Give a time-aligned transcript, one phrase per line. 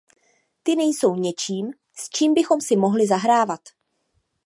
[0.63, 3.61] Ty nejsou něčím, s čím bychom si mohli zahrávat.